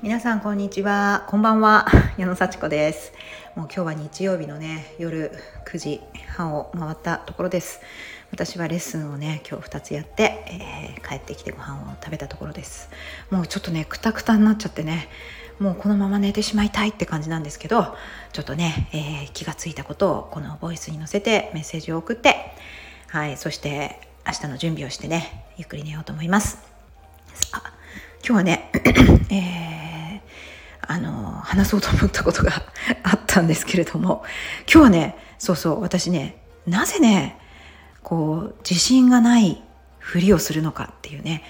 [0.00, 1.24] 皆さんこんにちは。
[1.26, 1.84] こんばんは。
[2.18, 3.12] 矢野幸子です。
[3.56, 5.32] もう今日は日曜日のね夜
[5.66, 6.00] 9時
[6.36, 7.80] 半を回ったところです。
[8.30, 12.90] 私はレッスンをね今日2つやって、えー、帰ってきてご飯を食べたところです。
[13.32, 15.08] もうちょっとねくたくたになっちゃってね
[15.58, 17.96] もうこのまま寝てしまいたいって感じなんですけど
[18.32, 22.36] ちょっとね、えー、気がついたことをこのボイスに載せてメッセージを送って
[23.08, 26.78] はいそして明日の準備をしてねゆっくり寝ようと思います。
[28.28, 28.70] 今日はね、
[29.30, 29.77] えー、
[30.90, 31.12] あの
[31.44, 32.50] 話そうと思ったことが
[33.02, 34.24] あったんですけれども
[34.62, 37.38] 今日はねそうそう私ねなぜね
[38.02, 39.62] こう自信がない
[39.98, 41.44] ふりをするのかっていうね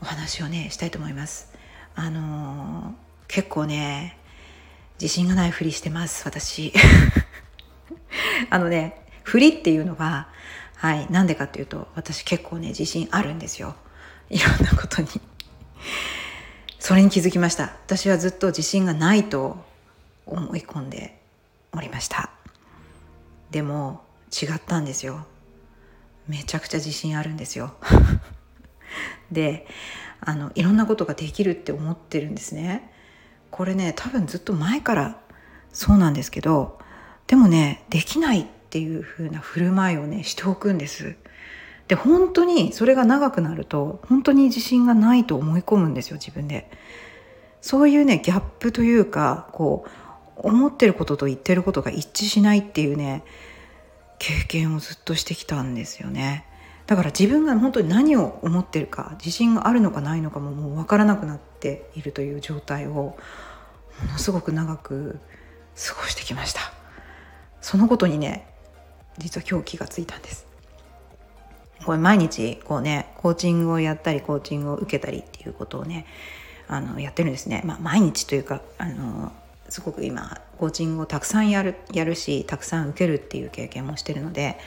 [0.00, 1.52] お話をねしたいと思います。
[1.94, 2.94] あの
[3.28, 4.16] 結構ね
[4.98, 6.72] 自信がないふりしてます私。
[8.48, 10.28] あのね振りっていうのは
[10.76, 13.76] はいなんでかっていうと私結構ね自信あるんですよ。
[14.30, 15.08] いろんなことに。
[16.80, 17.64] それに気づきました。
[17.84, 19.58] 私はずっと自信がないと
[20.24, 21.20] 思い込んで
[21.72, 22.30] おりました。
[23.50, 25.26] でも違ったんですよ。
[26.26, 27.74] めちゃくちゃ自信あるんですよ。
[29.30, 29.66] で
[30.20, 32.90] あのいろんなことができるって思ってるんですね。
[33.50, 35.20] これね多分ずっと前から
[35.74, 36.78] そうなんですけど
[37.26, 41.14] でもねできないっていう風な振る舞いをねしておくんです。
[41.90, 46.70] で本当にそれが長くなると本当に自信がないと思い込むんですよ自分で。
[47.60, 49.84] そういうねギャップというかこ
[50.36, 53.24] う思ってることと言ってることが一致しないっていうね
[54.20, 56.46] 経験をずっとしてきたんですよね。
[56.86, 63.16] だから自分が本当に何を思ってるか自信があるのかないのかももう分からなくなっているという状態をも
[64.12, 65.18] のすごく長く
[65.74, 66.60] 過ごしてきました。
[67.60, 68.46] そのことにね
[69.18, 70.49] 実は今日気がついたんです。
[71.84, 76.06] これ毎日こうねコーチングをやったりコーチングを受けたりっていうことをね
[76.68, 79.32] あのやってるんですね、まあ、毎日というかあの
[79.68, 84.58] すごく今コーチングをたくさんやるやるしたくさん受けるっていう経験もしてるので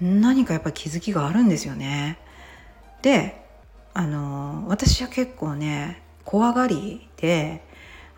[0.00, 2.18] 何かやっぱ気づきがあるんですよね。
[3.02, 3.40] で
[3.94, 7.62] あの私は結構ね怖がりで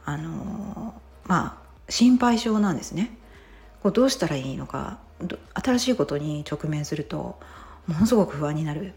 [0.04, 0.94] あの
[1.24, 3.16] まあ心配性なんですね。
[3.82, 4.98] こうどうしたらいいのか
[5.54, 7.38] 新しいことに直面すると
[7.86, 8.92] ものすごく不安になる。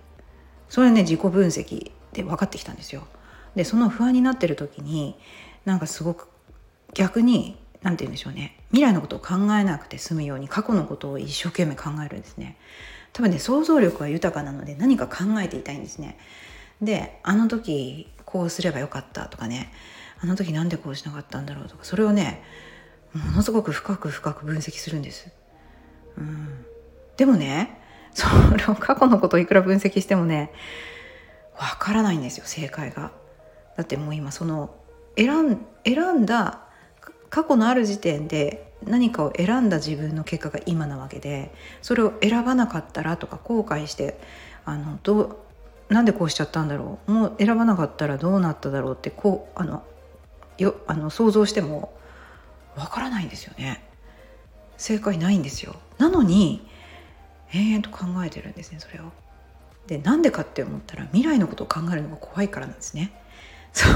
[0.69, 3.07] それね自己分析で分かってきたんですよ。
[3.55, 5.17] でその不安になってる時に
[5.65, 6.27] なんかすごく
[6.93, 8.57] 逆に何て言うんでしょうね。
[8.69, 12.57] 未来のことを考えなくて済むように過去のことを一生懸命考えるんですね。
[13.13, 16.17] 多分ね想像力は豊かなので何か考えていたいんですね。
[16.81, 19.71] であの時こうすればよかったとかね。
[20.19, 21.83] あの時なんでこうしなかったんだろうとか。
[21.83, 22.41] それをね
[23.13, 25.29] ものすごく深く深く分析するんです、
[26.17, 26.65] うん、
[27.15, 27.81] でもね
[28.17, 28.25] そ
[28.57, 30.51] れを過去のことをいくら分析してもね
[31.55, 33.11] わからないんですよ正解が。
[33.75, 34.73] だってもう今その
[35.15, 36.61] 選ん選んだ
[37.29, 44.19] 過去のある時点で何かを選んだ自分の結果が今なわけでそれを選ばなかったらとか後悔して
[44.65, 45.45] あのど
[45.89, 49.83] うなんでこうしちゃったんだろうもう選ばなかったらどうなっただろうってこうあの
[50.57, 51.93] よあの想像しても
[52.75, 53.83] わからないんですよね。
[54.77, 55.75] 正解ないんですよ。
[55.99, 56.67] なのに
[57.53, 59.11] 延々と考えてるんですねそれを。
[59.87, 63.11] でなんでかって思ったら未来のことを考えるのが怖いからなんですね。
[63.73, 63.93] そう。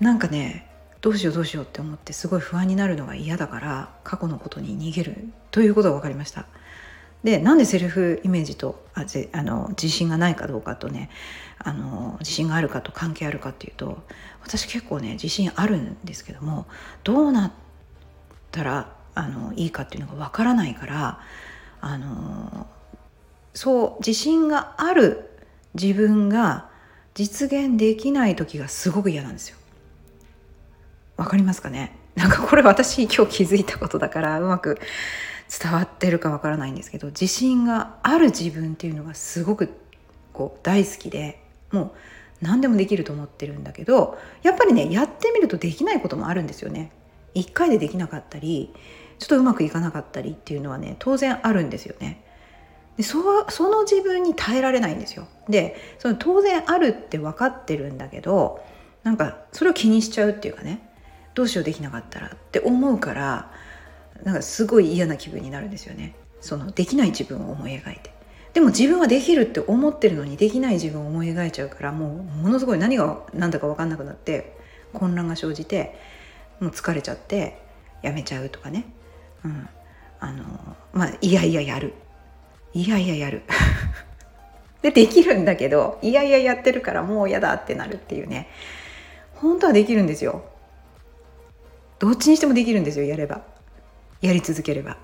[0.00, 0.68] なんかね
[1.00, 6.46] どうしようどうしようって思ってすごい不安になるのが嫌だから過去のことに逃げるということが分かりました。
[7.24, 11.10] でなんでセルフイメージとあぜあの自信がないかどうかとね
[11.58, 13.98] あの自信があるかと関係あるかっていうと
[14.42, 16.66] 私結構ね自信あるんですけども
[17.02, 17.52] どうなっ
[18.52, 21.20] たらあのいいかっていうのが分からないから
[21.80, 22.66] あの
[23.54, 25.30] そう自信がある
[25.74, 26.68] 自分が
[27.14, 29.56] 実現できない時がすごく嫌なんですよ。
[31.16, 31.96] わかりますかね？
[32.14, 34.78] なんかこれ私今日気づいたことだからうまく
[35.60, 39.70] 伝わってるかわからないんですけど自信がある自分っていうのがすごく
[40.32, 41.42] こう大好きで
[41.72, 41.90] もう
[42.40, 46.92] 何でもできると思ってるんだけどやっぱりねやってみるとできないこともあるんですよね。
[47.34, 48.72] 一回でできなかったり
[49.18, 52.24] ちょっとうまくいかなかったりっていうのはね当然あるんですよね。
[52.96, 55.26] でそその自分に耐えられないんですよ。
[55.48, 58.64] でその当然あるって分かってるんだけど
[59.04, 60.88] なんかそれを気にしちゃうっていうかね
[61.34, 63.52] どうしようできなかったらって思うから
[64.24, 68.12] なんかすごい嫌な気分になるんですよねそのできない自分を思い描いて
[68.54, 74.56] でも自分はできるって思ってるのにできない自分を思い描いちゃうからもうものすごい何が何だか分かんなくなって
[74.92, 75.96] 混乱が生じて
[76.58, 77.62] もう疲れちゃって
[78.02, 78.84] やめちゃうとかね、
[79.44, 79.68] うん、
[80.20, 81.94] あのまあいやいややる。
[82.74, 83.42] いやいややる。
[84.82, 88.48] でできるんだけどいやいややってるからもう嫌だってなるっていうね。
[89.34, 90.44] 本当はできるんですよ。
[91.98, 93.42] どっちにしてもできるんですよやれば。
[94.20, 94.96] やり続ければ。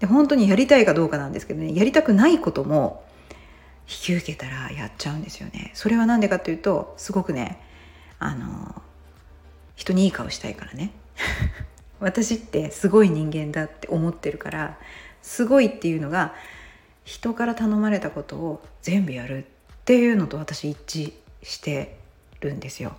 [0.00, 1.74] で本当にやりたいかどうかなんですけどね。
[1.74, 3.04] やりたくないことも
[3.86, 5.70] 引き受けたらやっちゃうんですよね。
[5.74, 7.60] それは何でかというとすごくね
[8.18, 8.82] あの
[9.76, 10.90] 人にいい顔したいからね。
[12.00, 14.78] 私ってすごい人間だって思ってるから
[15.22, 16.34] すごいっていうのが
[17.04, 19.46] 人から頼まれたことを全部やるっ
[19.84, 21.12] ていうのと私一致
[21.42, 21.96] して
[22.40, 22.96] るんですよ。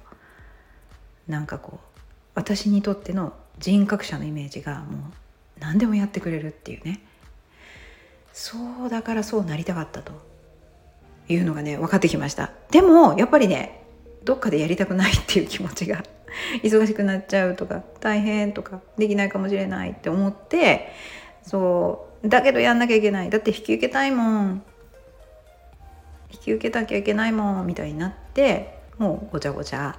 [1.27, 1.99] なんかこう
[2.35, 5.11] 私にとっての人格者のイメージがもう
[5.59, 7.01] 何でもやってくれるっていうね
[8.33, 10.11] そうだからそうなりたかったと
[11.29, 13.84] いうのがね分かってきましたでもやっぱりね
[14.25, 16.03] どっかでやりたくないっていう気持ちが
[16.63, 20.91] 忙しくなっちゃうとか大変とかできないかもしれないって思って
[21.43, 23.29] そうだけどやんなきゃいけない。
[23.29, 24.63] だって引き受けたいもん。
[26.31, 29.97] 引き受けなきゃいけないもんみたいになってもうごちゃごちゃ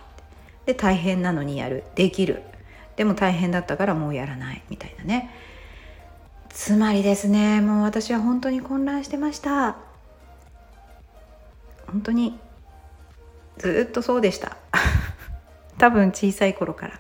[0.67, 1.85] で大変なのにやる。
[1.95, 2.43] できる。
[2.97, 5.31] でも大変だったからもうやらないみたいなね。
[6.49, 9.77] つまりですねもう私は本当に混乱してました。
[11.87, 12.39] 本当に
[13.59, 14.57] ずっとそうでした。
[15.79, 16.99] 多分小さい頃から。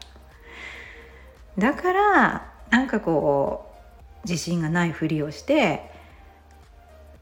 [1.58, 3.73] だからなんかこ
[4.25, 5.91] う自信がないふりをして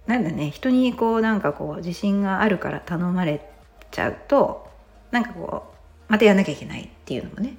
[0.07, 3.49] なんだね人にこうなんかこう自信があるから頼まれ
[3.91, 4.69] ちゃうと
[5.11, 5.65] なんかこ
[6.09, 7.57] うまたやんなきゃいけないっていうのもね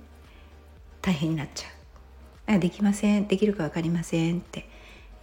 [1.01, 1.75] 大変になっちゃう。
[2.59, 4.69] できませんできるか分かりませんって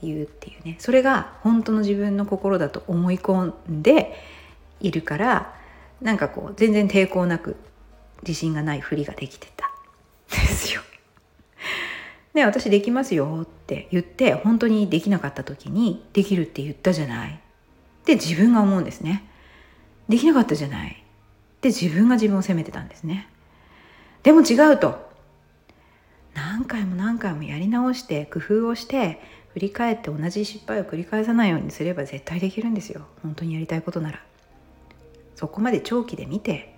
[0.03, 0.77] 言うっていうね。
[0.81, 4.13] それが本当の自分の心だと思い込んで
[4.81, 5.55] いるから
[6.03, 7.57] なんかこう全然抵抗なく
[8.23, 9.71] 自信がないふりができてた
[10.31, 10.83] ですよ。
[12.35, 19.29] ね私できますよって言って本当にできなかった時にできるって言ったじゃないって自分が思うんですね。
[20.09, 21.03] できなかったじゃない
[21.61, 23.29] で自分が自分を責めてたんですね。
[24.23, 25.11] でも違うと
[26.35, 29.21] 何回も何回もやり直して工夫をして
[29.53, 34.21] 振り返って同じ失敗を繰り返さないようにすれば絶対できるんですよ本当にやりたいことなら
[35.35, 36.75] そこまで長期で見て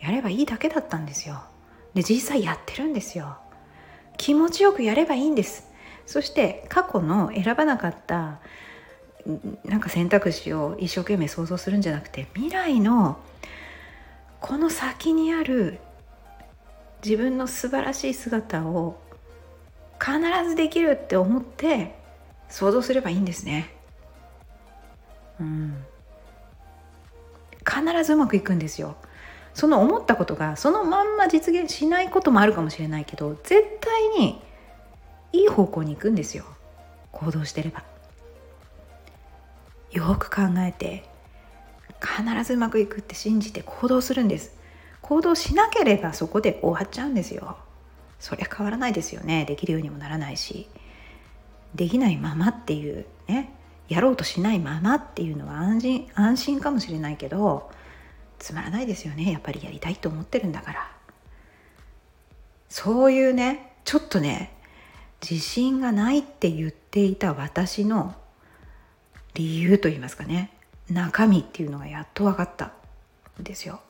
[0.00, 1.42] やればいいだけだったんですよ。
[1.94, 3.38] で実際やってるんですよ。
[4.16, 5.68] 気持ちよくやればいいんです。
[6.06, 8.40] そして過去の選ばなかった
[9.64, 13.18] なんか選択肢を一生懸命想像するんじゃなくて未来の
[14.40, 15.78] この先にある
[17.04, 18.98] 自分の素晴らしい姿を
[20.00, 20.18] 必
[20.48, 21.94] ずできるって思って
[22.48, 23.74] 想像すればいいんですね。
[25.40, 25.84] うん、
[27.68, 28.96] 必ずうまくいくんですよ。
[29.52, 34.40] その思ったことがそのまんま実現しないこともあるかもしれないけど絶対に
[35.32, 36.44] いい方向に行くんですよ。
[37.12, 37.82] 行動してれば。
[39.90, 41.04] よく考えて
[42.00, 44.56] 必ずうまくいくって信じて行動するんです。
[45.02, 47.58] 行動しなければそこで終わっちゃうんですよ。
[48.20, 49.44] そりゃ変わらないですよね。
[49.44, 50.68] できるようにもならないし。
[51.74, 53.52] できないままっていうね。
[53.88, 57.70] やろうとしないままっていうのは安心安心かもしれないけど
[58.38, 59.32] つまらないですよね。
[59.32, 60.90] やっぱりやりたいと思ってるんだから。
[62.68, 64.54] そういうねちょっとね
[65.22, 68.14] 自信がないって言っていた私の
[69.34, 70.52] 理由と言いますかね
[70.88, 72.72] 中身っていうのがやっと分かった
[73.40, 73.80] んですよ。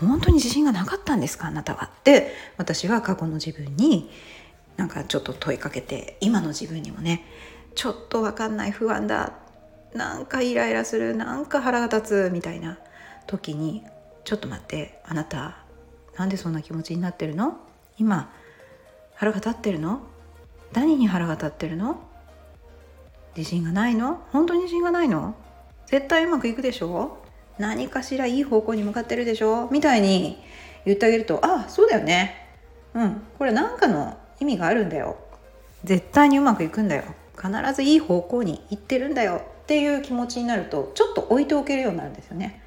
[0.00, 1.86] 本当に自信がなかったんですかあなたは。
[1.86, 4.10] って私は過去の自分に
[4.76, 7.24] なんかちょっと問いかけて今の自分にもね
[7.74, 9.32] ちょっと分かんない不安だ。
[9.94, 11.16] なんかイライラする。
[11.16, 12.30] なんか腹が立つ。
[12.32, 12.78] みたいな
[13.26, 13.84] 時に
[14.24, 15.00] ちょっと待って。
[15.04, 15.58] あなた
[16.16, 17.56] なんでそんな気持ちになってるの？
[17.98, 18.32] 今
[19.14, 20.02] 腹が立ってるの？
[20.72, 22.00] 何に腹が立ってるの？
[23.36, 24.22] 自信がないの？
[24.32, 25.34] 本当に自信がないの？
[25.86, 27.18] 絶対うまくいくでしょ？
[27.58, 29.68] 何かしらいい方向に向かってるでしょ？
[29.70, 30.42] みたいに
[30.84, 32.48] 言ってあげるとあそうだよね。
[32.94, 33.22] うん。
[33.38, 35.16] これ何かの意味があるんだよ。
[35.84, 37.04] 絶対にうまくいくんだよ。
[37.40, 39.42] 必ずいい方向に行ってるんだよ。
[39.62, 42.60] っていう気持ちになるとちょっと置いておけるようになるんですよね。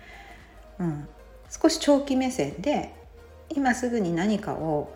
[0.79, 1.07] うん、
[1.49, 2.95] 少し長期目線で
[3.49, 4.95] 今すぐに何かを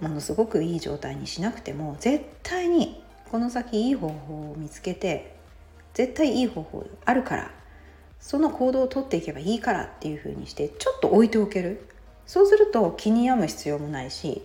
[0.00, 5.34] ものすごくいい状態にしなくても絶対にこの先いい方法を見つけて
[5.94, 7.50] 絶対いい方法あるから
[8.20, 11.84] その行動をとっていけばいいからっていうふうにしてちょっと置いておける。
[12.26, 14.42] そうすると気に病む必要もないし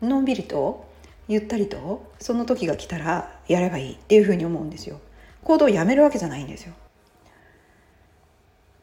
[0.00, 0.86] のんびりと
[1.28, 5.00] ゆったりとその時が来たらやればいいっていうふうに思うんですよ。
[5.44, 6.74] 行動をやめるわけじゃないんですよ。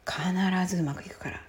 [0.06, 1.40] 必ずうまくいくから。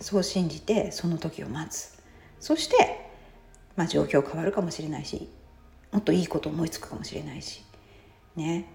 [0.00, 1.98] そう信じてその時を待つ。
[2.38, 3.10] そして、
[3.76, 5.28] まあ、状況変わるかもしれないし
[5.92, 7.64] もっといいこと思いつくかもしれないし。
[8.36, 8.66] ね。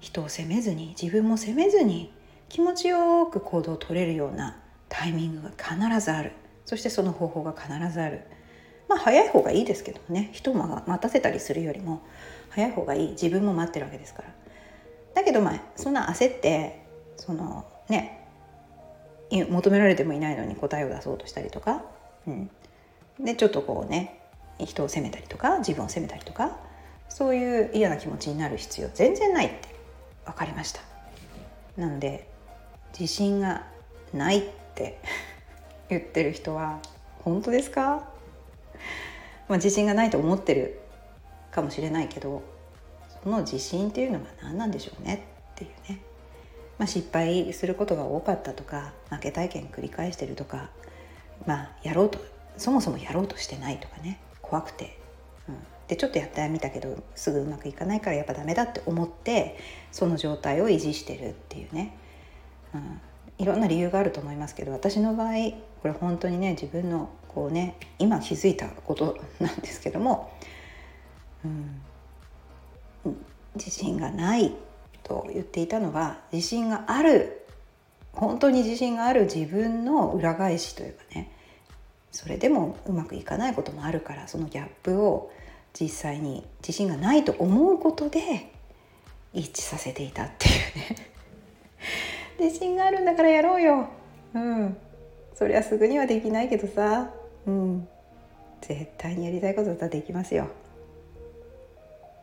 [0.00, 2.12] 人を責めずに自分も責めずに
[2.48, 6.32] 気持ちよく行動を取れるようなタイミングが必ずある。
[6.64, 8.22] そしてその方法が必ずある。
[8.92, 10.28] まあ早い方がいいですけどね。
[10.32, 12.02] 人を待たせたりするよりも
[12.50, 13.10] 早い方がいい。
[13.12, 14.28] 自分も待ってるわけですから。
[15.14, 16.84] だけどまあそんな焦って
[17.16, 18.28] そのね
[19.30, 21.82] 求められてもいないのに答えを出そうとしたりとか、
[22.26, 22.50] うん、
[23.18, 24.20] でちょっとこうね
[24.58, 26.58] 人を責めたりとか自分を責めたりとか
[27.08, 29.74] そういう嫌な気持ちになる必要全然ないって
[30.26, 30.80] 分かりました。
[31.76, 32.28] なので
[32.98, 33.66] 自信が
[34.12, 34.42] ないっ
[34.74, 34.98] て
[35.88, 36.80] 言ってる人は
[37.24, 38.11] 本当ですか、
[39.52, 40.80] まあ、自信がないと思ってる
[41.50, 42.42] かもしれないけど
[43.22, 46.00] その自信っていうのが何なんでしょうねっていうね、
[46.78, 50.70] まあ、失敗することが多かったとか負け体験繰り返してるとか
[51.46, 52.18] まあやろうと
[52.56, 54.20] そもそもやろうとしてないとかね。
[54.40, 54.98] 怖くて、
[55.48, 55.56] うん、
[55.86, 59.58] でちょっとやってみたけどすぐうまくいかないからやっぱダメだって思って
[59.90, 61.96] その状態を維持してるっていうね、
[62.74, 63.00] うん、
[63.38, 65.32] いろんな理由があると思いますけど私の場合
[65.82, 70.32] これ本当にね自分のこうね今気づいたことなんですけども、
[71.44, 71.82] うん、
[73.54, 74.54] 自信がない
[75.02, 77.46] と言っていたのは自信がある
[78.12, 81.30] 本当に自信がある自分の裏返しというかね
[82.10, 85.32] それでもうまくいかないこともあるからそのギャップを
[85.72, 88.52] 実際に自信がないと思うことで
[89.32, 90.96] 一致させていたっていうね。
[92.38, 93.88] 自信があるんだからやろうよ。
[94.34, 94.76] うん。
[95.34, 97.10] そりゃすぐにはできないけどさ。
[97.46, 97.88] うん。
[98.60, 100.48] 絶対にやりたいことだったらできますよ。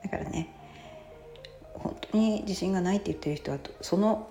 [0.03, 0.49] だからね
[1.73, 4.27] 本当に自信がないって言ってる人はその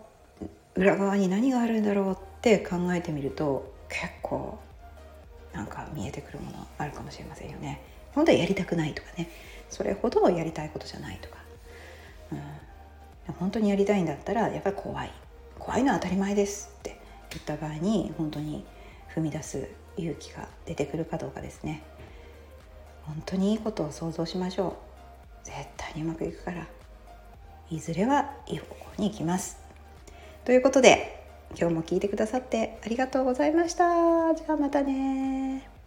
[0.74, 4.58] 裏側に何があるんだろうって考えてみると結構
[5.52, 7.82] なんか見えてくるものあるかもしれませんよね。
[8.14, 9.28] 本当はやりたくないとかね。
[9.68, 11.36] それほどやりたいことじゃないとか、
[12.32, 12.34] う
[13.30, 15.12] ん、本当にやりたいんだったらやっぱり怖い。
[15.58, 16.98] 怖いのは当たり前ですって
[17.30, 18.64] 言った場合に本当に
[19.14, 19.68] 踏み出す
[19.98, 21.82] 勇気が出てくるかどうかですね。
[23.02, 24.76] 本当にいいことを想像しましょ
[25.44, 25.46] う。
[25.46, 26.66] 絶対にうまくいくから。
[27.70, 29.58] いずれはいい方向に行きます。
[30.44, 31.22] ということで
[31.58, 34.34] 今日も聞いてくださってありがとうございました。
[34.34, 35.77] じゃあまたね。